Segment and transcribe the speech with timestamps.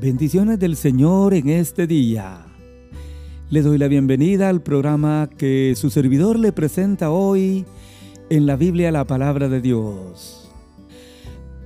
[0.00, 2.46] Bendiciones del Señor en este día.
[3.50, 7.66] Le doy la bienvenida al programa que su servidor le presenta hoy
[8.30, 10.50] en la Biblia la palabra de Dios.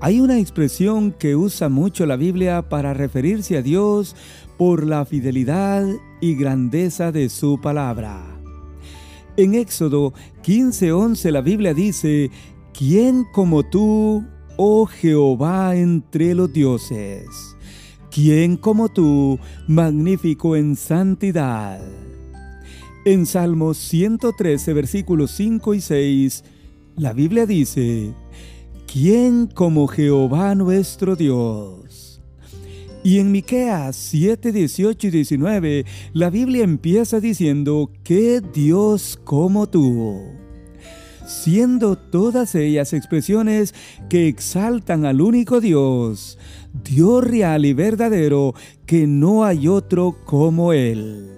[0.00, 4.16] Hay una expresión que usa mucho la Biblia para referirse a Dios
[4.58, 5.86] por la fidelidad
[6.20, 8.20] y grandeza de su palabra.
[9.36, 10.12] En Éxodo
[10.42, 12.32] 15:11 la Biblia dice,
[12.76, 14.24] ¿quién como tú,
[14.56, 17.53] oh Jehová, entre los dioses?
[18.14, 21.80] ¿Quién como tú, magnífico en santidad?
[23.04, 26.44] En Salmos 113, versículos 5 y 6,
[26.94, 28.12] la Biblia dice,
[28.86, 32.20] ¿Quién como Jehová nuestro Dios?
[33.02, 40.43] Y en Miqueas 7, 18 y 19, la Biblia empieza diciendo, ¿qué Dios como tú?
[41.26, 43.74] Siendo todas ellas expresiones
[44.08, 46.38] que exaltan al único Dios,
[46.84, 48.54] Dios real y verdadero,
[48.86, 51.30] que no hay otro como Él.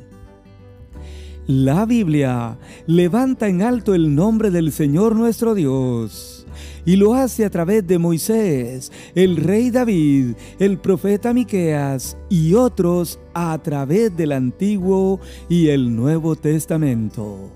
[1.47, 6.45] La Biblia levanta en alto el nombre del Señor nuestro Dios
[6.85, 13.19] y lo hace a través de Moisés, el rey David, el profeta Miqueas y otros
[13.35, 17.51] a través del Antiguo y el Nuevo Testamento.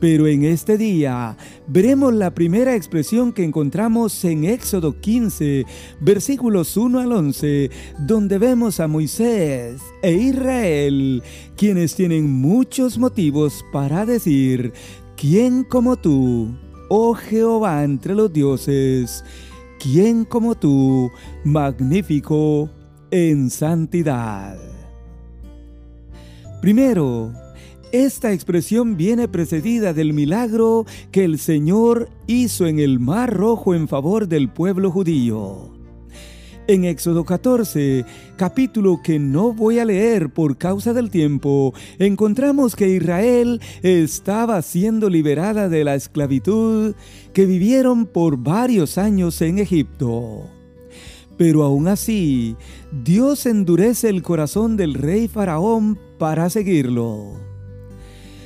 [0.00, 5.64] Pero en este día veremos la primera expresión que encontramos en Éxodo 15,
[6.00, 11.22] versículos 1 al 11, donde vemos a Moisés e Israel,
[11.56, 14.72] quienes tienen muchos motivos para decir,
[15.16, 16.54] ¿quién como tú,
[16.88, 19.24] oh Jehová entre los dioses?
[19.78, 21.10] ¿Quién como tú,
[21.44, 22.70] magnífico
[23.10, 24.58] en santidad?
[26.60, 27.32] Primero,
[27.92, 33.88] esta expresión viene precedida del milagro que el Señor hizo en el Mar Rojo en
[33.88, 35.70] favor del pueblo judío.
[36.66, 42.88] En Éxodo 14, capítulo que no voy a leer por causa del tiempo, encontramos que
[42.88, 46.94] Israel estaba siendo liberada de la esclavitud
[47.34, 50.48] que vivieron por varios años en Egipto.
[51.36, 52.56] Pero aún así,
[53.04, 57.53] Dios endurece el corazón del rey Faraón para seguirlo.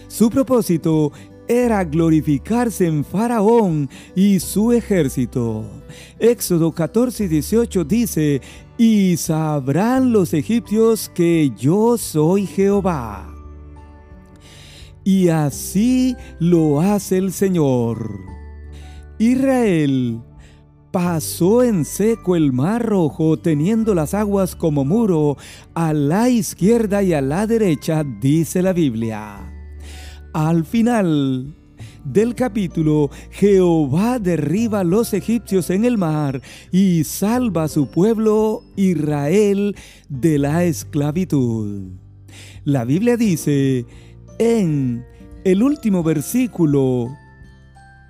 [0.09, 1.13] Su propósito
[1.49, 5.65] era glorificarse en Faraón y su ejército.
[6.19, 8.41] Éxodo 14 y 18 dice,
[8.77, 13.35] y sabrán los egipcios que yo soy Jehová.
[15.05, 18.11] Y así lo hace el Señor.
[19.19, 20.21] Israel
[20.91, 25.37] pasó en seco el mar rojo teniendo las aguas como muro
[25.75, 29.48] a la izquierda y a la derecha, dice la Biblia.
[30.33, 31.55] Al final
[32.05, 36.41] del capítulo, Jehová derriba a los egipcios en el mar
[36.71, 39.77] y salva a su pueblo Israel
[40.09, 41.93] de la esclavitud.
[42.65, 43.87] La Biblia dice
[44.39, 45.05] en
[45.45, 47.09] el último versículo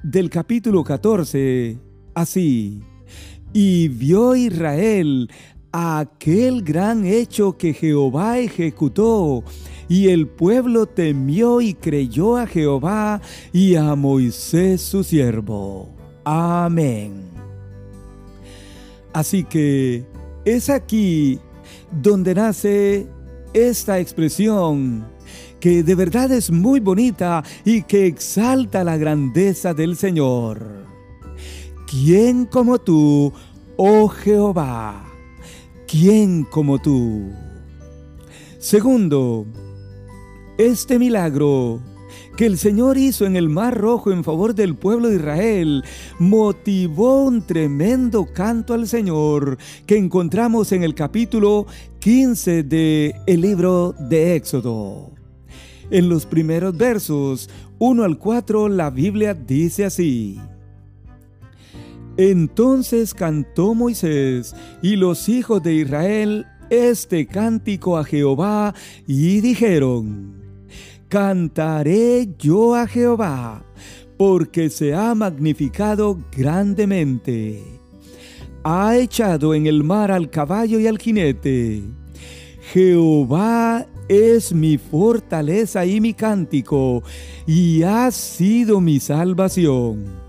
[0.02, 1.78] del capítulo 14,
[2.14, 2.80] así,
[3.52, 5.30] y vio Israel
[5.72, 9.44] aquel gran hecho que Jehová ejecutó
[9.88, 13.20] y el pueblo temió y creyó a Jehová
[13.52, 15.88] y a Moisés su siervo.
[16.24, 17.28] Amén.
[19.12, 20.04] Así que
[20.44, 21.38] es aquí
[21.90, 23.06] donde nace
[23.54, 25.06] esta expresión
[25.60, 30.86] que de verdad es muy bonita y que exalta la grandeza del Señor.
[31.90, 33.32] ¿Quién como tú,
[33.76, 35.07] oh Jehová?
[35.91, 37.31] ¿Quién como tú?
[38.59, 39.47] Segundo,
[40.59, 41.81] este milagro
[42.37, 45.82] que el Señor hizo en el Mar Rojo en favor del pueblo de Israel
[46.19, 49.56] motivó un tremendo canto al Señor
[49.87, 51.66] que encontramos en el capítulo
[52.00, 55.10] 15 del el libro de Éxodo.
[55.91, 57.48] En los primeros versos
[57.78, 60.38] 1 al 4 la Biblia dice así.
[62.18, 68.74] Entonces cantó Moisés y los hijos de Israel este cántico a Jehová
[69.06, 70.34] y dijeron,
[71.09, 73.62] Cantaré yo a Jehová,
[74.18, 77.62] porque se ha magnificado grandemente.
[78.64, 81.84] Ha echado en el mar al caballo y al jinete.
[82.72, 87.04] Jehová es mi fortaleza y mi cántico,
[87.47, 90.28] y ha sido mi salvación.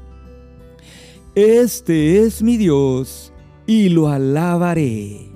[1.42, 3.32] Este es mi Dios,
[3.66, 5.32] y lo alabaré.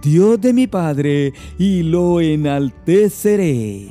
[0.00, 3.90] Dios de mi Padre, y lo enalteceré.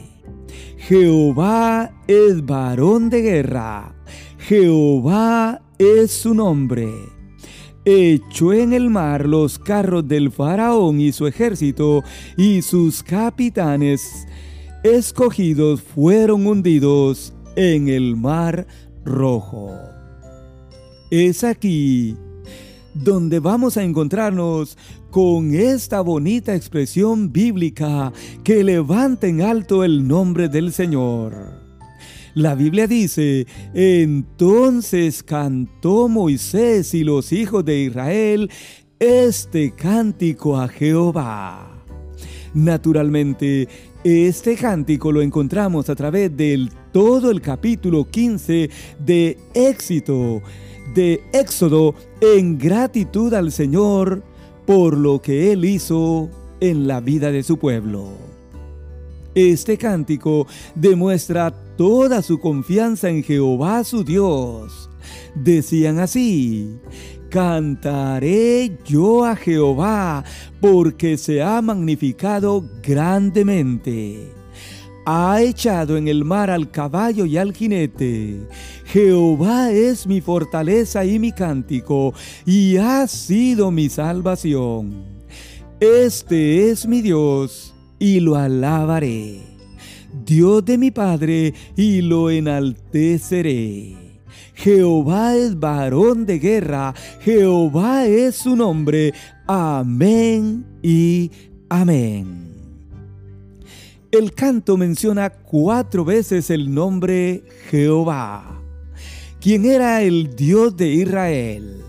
[0.77, 3.93] Jehová es varón de guerra,
[4.37, 6.87] Jehová es su nombre.
[7.83, 12.01] echó en el mar los carros del faraón y su ejército,
[12.37, 14.25] y sus capitanes
[14.85, 18.67] escogidos fueron hundidos en el mar
[19.03, 19.94] rojo.
[21.11, 22.15] Es aquí
[22.93, 24.77] donde vamos a encontrarnos
[25.11, 28.11] con esta bonita expresión bíblica
[28.43, 31.61] que levanta en alto el nombre del Señor.
[32.33, 38.49] La Biblia dice, entonces cantó Moisés y los hijos de Israel
[38.99, 41.85] este cántico a Jehová.
[42.53, 43.67] Naturalmente,
[44.03, 48.69] este cántico lo encontramos a través del todo el capítulo 15
[48.99, 50.41] de Éxito,
[50.93, 54.23] de Éxodo, en gratitud al Señor
[54.65, 56.29] por lo que Él hizo
[56.59, 58.09] en la vida de su pueblo.
[59.35, 64.89] Este cántico demuestra toda su confianza en Jehová su Dios.
[65.35, 66.79] Decían así,
[67.29, 70.23] Cantaré yo a Jehová,
[70.61, 74.31] porque se ha magnificado grandemente.
[75.05, 78.47] Ha echado en el mar al caballo y al jinete.
[78.85, 82.13] Jehová es mi fortaleza y mi cántico,
[82.43, 85.05] y ha sido mi salvación.
[85.79, 89.41] Este es mi Dios, y lo alabaré.
[90.25, 93.95] Dios de mi Padre, y lo enalteceré.
[94.55, 99.13] Jehová es varón de guerra, Jehová es su nombre.
[99.45, 101.29] Amén y
[101.69, 102.54] amén.
[104.15, 108.61] El canto menciona cuatro veces el nombre Jehová,
[109.41, 111.83] quien era el Dios de Israel.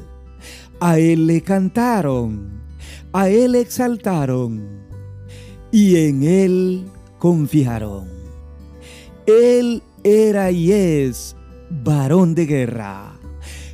[0.80, 2.64] A él le cantaron,
[3.12, 4.60] a él exaltaron,
[5.70, 6.86] y en él
[7.18, 8.08] confiaron.
[9.26, 11.36] Él era y es
[11.70, 13.20] varón de guerra.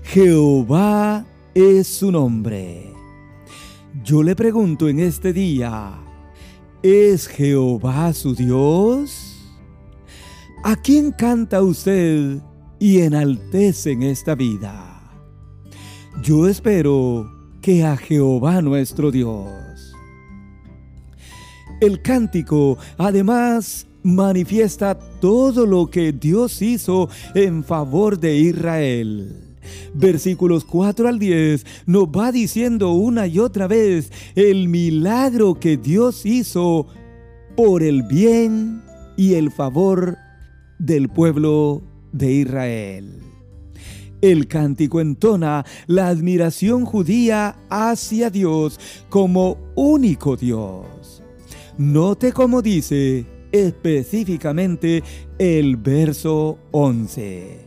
[0.02, 2.92] Jehová es su nombre.
[4.04, 6.01] Yo le pregunto en este día,
[6.82, 9.38] ¿es Jehová su Dios?
[10.64, 12.38] ¿A quién canta usted
[12.78, 15.02] y enaltece en esta vida?
[16.22, 17.30] Yo espero
[17.60, 19.94] que a Jehová nuestro Dios.
[21.80, 29.51] El cántico además manifiesta todo lo que Dios hizo en favor de Israel.
[29.94, 36.26] Versículos 4 al 10 nos va diciendo una y otra vez el milagro que Dios
[36.26, 36.86] hizo
[37.56, 38.82] por el bien
[39.16, 40.16] y el favor
[40.78, 41.82] del pueblo
[42.12, 43.22] de Israel.
[44.20, 48.78] El cántico entona la admiración judía hacia Dios
[49.08, 51.22] como único Dios.
[51.76, 55.02] Note cómo dice, específicamente
[55.38, 57.66] el verso 11,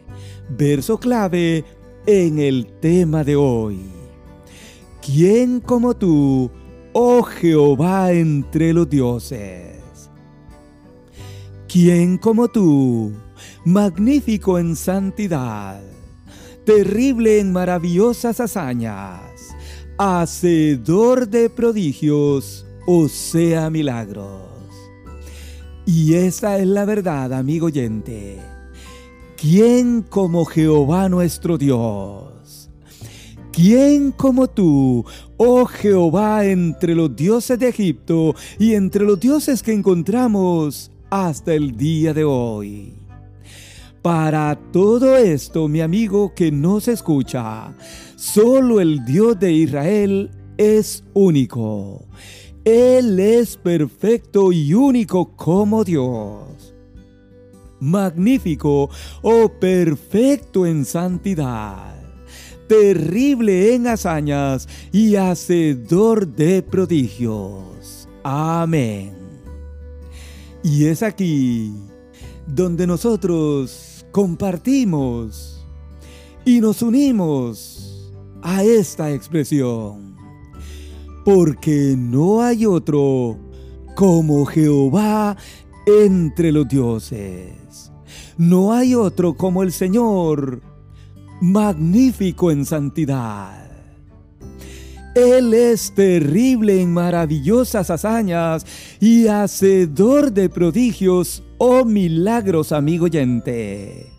[0.58, 1.66] verso clave
[2.08, 3.80] en el tema de hoy.
[5.04, 6.50] ¿Quién como tú,
[6.94, 9.82] oh Jehová, entre los dioses?
[11.68, 13.12] ¿Quién como tú,
[13.66, 15.82] magnífico en santidad,
[16.66, 19.22] terrible en maravillosas hazañas,
[19.98, 24.42] hacedor de prodigios, o sea milagros?
[25.86, 28.55] Y esa es la verdad, amigo oyente.
[29.48, 32.72] ¿Quién como Jehová nuestro Dios?
[33.52, 35.06] ¿Quién como tú,
[35.38, 41.78] oh Jehová, entre los dioses de Egipto y entre los dioses que encontramos hasta el
[41.78, 42.96] día de hoy?
[44.02, 47.76] Para todo esto, mi amigo que nos escucha,
[48.16, 52.04] solo el Dios de Israel es único
[52.66, 56.75] él es perfecto y único como Dios.
[57.80, 58.90] Magnífico o
[59.22, 61.96] oh perfecto en santidad.
[62.68, 68.10] Terrible en hazañas y hacedor de prodigios.
[68.24, 69.14] Amén.
[70.64, 71.72] Y es aquí
[72.48, 75.64] donde nosotros compartimos
[76.44, 80.16] y nos unimos a esta expresión
[81.26, 83.38] porque no hay otro
[83.96, 85.36] como Jehová
[85.86, 87.92] entre los dioses.
[88.38, 90.62] No hay otro como el Señor,
[91.42, 93.66] magnífico en santidad.
[95.16, 98.66] Él es terrible en maravillosas hazañas
[99.00, 104.12] y hacedor de prodigios o oh milagros, amigo oyente.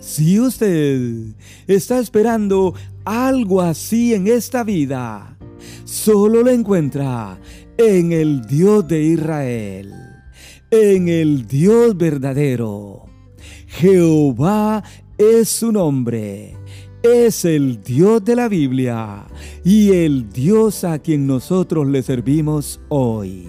[0.00, 1.34] Si usted
[1.66, 2.74] está esperando
[3.04, 5.36] algo así en esta vida,
[5.84, 7.38] solo lo encuentra
[7.76, 9.92] en el Dios de Israel,
[10.70, 13.06] en el Dios verdadero.
[13.66, 14.82] Jehová
[15.18, 16.56] es su nombre.
[17.02, 19.24] es el Dios de la Biblia
[19.64, 23.48] y el Dios a quien nosotros le servimos hoy.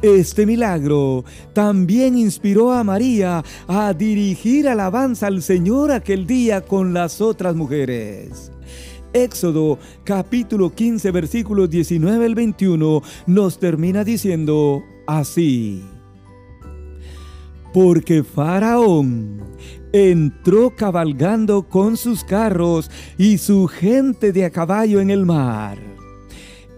[0.00, 1.24] Este milagro
[1.54, 8.52] también inspiró a María a dirigir alabanza al Señor aquel día con las otras mujeres.
[9.12, 15.82] Éxodo capítulo 15 versículos 19 al 21 nos termina diciendo así.
[17.72, 19.40] Porque Faraón
[19.92, 25.78] entró cabalgando con sus carros y su gente de a caballo en el mar.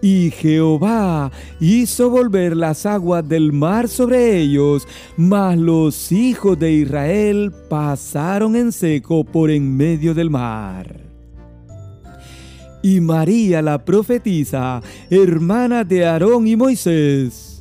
[0.01, 7.51] Y Jehová hizo volver las aguas del mar sobre ellos, mas los hijos de Israel
[7.67, 10.95] pasaron en seco por en medio del mar.
[12.83, 17.56] Y María la profetisa, hermana de Aarón y Moisés,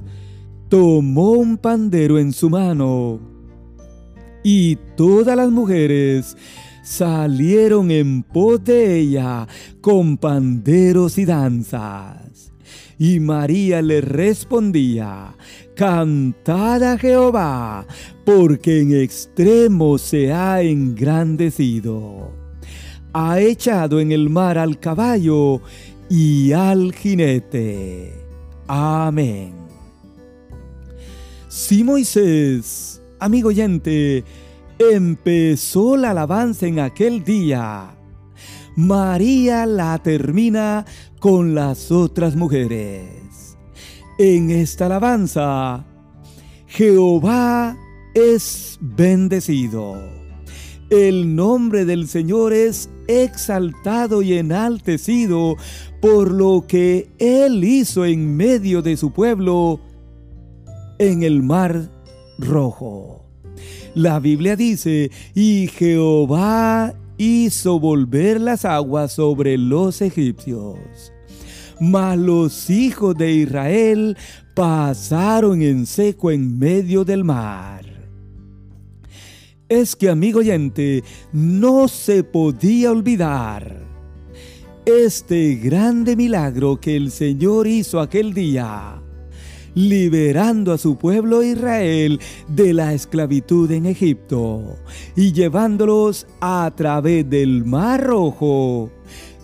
[0.68, 3.20] tomó un pandero en su mano
[4.42, 6.36] y todas las mujeres
[6.84, 9.48] salieron en pos de ella
[9.80, 12.52] con panderos y danzas.
[12.98, 15.34] Y María le respondía,
[15.74, 17.84] Cantad a Jehová,
[18.24, 22.30] porque en extremo se ha engrandecido.
[23.12, 25.60] Ha echado en el mar al caballo
[26.08, 28.14] y al jinete.
[28.68, 29.65] Amén.
[31.56, 34.24] Si Moisés amigo oyente,
[34.78, 37.96] empezó la alabanza en aquel día.
[38.76, 40.84] María la termina
[41.18, 43.56] con las otras mujeres.
[44.18, 45.86] En esta alabanza,
[46.66, 47.74] Jehová
[48.14, 49.96] es bendecido.
[50.90, 55.56] El nombre del Señor es exaltado y enaltecido
[56.02, 59.80] por lo que Él hizo en medio de su pueblo
[60.98, 61.90] en el mar
[62.38, 63.24] rojo.
[63.94, 71.12] La Biblia dice, y Jehová hizo volver las aguas sobre los egipcios.
[71.80, 74.16] Mas los hijos de Israel
[74.54, 77.84] pasaron en seco en medio del mar.
[79.68, 83.84] Es que, amigo oyente, no se podía olvidar
[84.84, 89.02] este grande milagro que el Señor hizo aquel día
[89.76, 92.18] liberando a su pueblo Israel
[92.48, 94.78] de la esclavitud en Egipto
[95.14, 98.90] y llevándolos a través del Mar Rojo,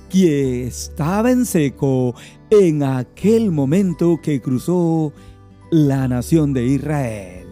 [0.09, 2.15] que estaba en seco
[2.51, 5.13] en aquel momento que cruzó
[5.71, 7.47] la nación de Israel.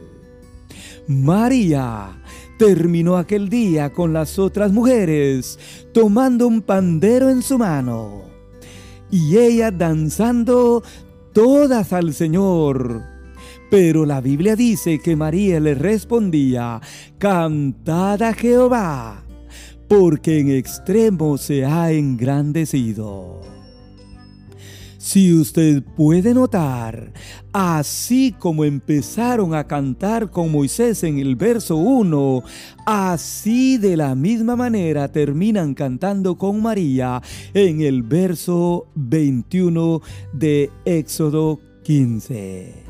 [1.07, 2.23] María
[2.59, 5.59] terminó aquel día con las otras mujeres,
[5.93, 8.23] tomando un pandero en su mano,
[9.11, 10.83] y ella danzando
[11.33, 13.03] todas al Señor.
[13.71, 16.81] Pero la Biblia dice que María le respondía,
[17.19, 19.23] Cantad Jehová,
[19.89, 23.60] porque en extremo se ha engrandecido.
[25.01, 27.15] Si usted puede notar,
[27.55, 32.43] así como empezaron a cantar con Moisés en el verso 1,
[32.85, 37.23] así de la misma manera terminan cantando con María
[37.55, 40.03] en el verso 21
[40.35, 42.85] de Éxodo 15.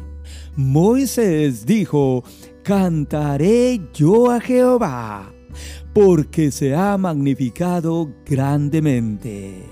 [0.56, 2.24] Moisés dijo,
[2.64, 5.32] cantaré yo a Jehová,
[5.94, 9.69] porque se ha magnificado grandemente.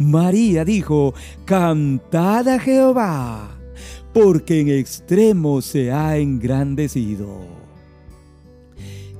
[0.00, 1.14] María dijo,
[1.44, 3.60] Cantad a Jehová,
[4.12, 7.28] porque en extremo se ha engrandecido.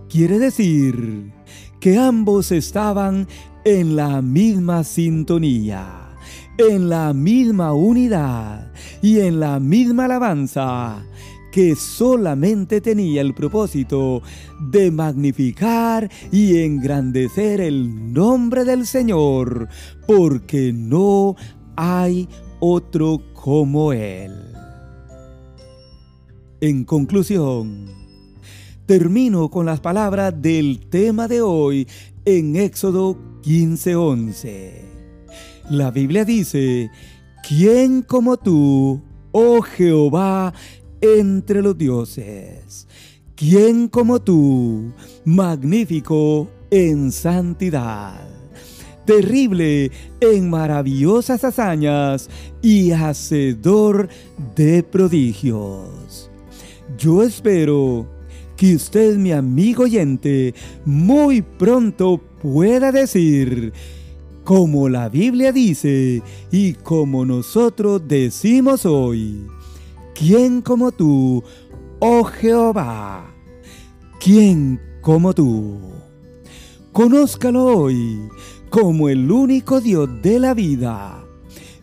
[0.08, 1.30] Quiere decir
[1.80, 3.28] que ambos estaban
[3.64, 6.16] en la misma sintonía,
[6.56, 8.72] en la misma unidad
[9.02, 11.04] y en la misma alabanza
[11.52, 14.23] que solamente tenía el propósito
[14.61, 19.69] de magnificar y engrandecer el nombre del Señor,
[20.07, 21.37] porque no
[21.76, 22.28] hay
[22.61, 24.33] otro como Él.
[26.61, 27.87] En conclusión,
[28.87, 31.88] termino con las palabras del tema de hoy
[32.25, 34.85] en Éxodo 15:11.
[35.71, 36.90] La Biblia dice,
[37.49, 39.00] ¿quién como tú,
[39.33, 40.52] oh Jehová,
[41.00, 42.87] entre los dioses.
[43.35, 44.92] ¿Quién como tú,
[45.25, 48.28] magnífico en santidad?
[49.11, 49.90] terrible
[50.21, 52.30] en maravillosas hazañas
[52.62, 54.09] y hacedor
[54.54, 56.30] de prodigios.
[56.97, 58.07] Yo espero
[58.57, 60.54] que usted, mi amigo oyente,
[60.85, 63.73] muy pronto pueda decir,
[64.45, 69.47] como la Biblia dice y como nosotros decimos hoy,
[70.20, 71.42] ¿Quién como tú,
[71.98, 73.34] oh Jehová?
[74.22, 75.78] ¿Quién como tú?
[76.92, 78.28] Conózcalo hoy
[78.68, 81.24] como el único Dios de la vida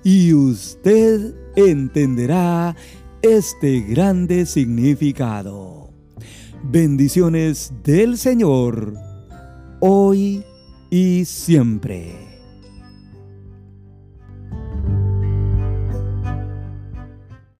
[0.03, 2.75] y usted entenderá
[3.23, 5.89] este grande significado.
[6.61, 8.93] Bendiciones del Señor,
[9.79, 10.43] hoy
[10.91, 12.26] y siempre.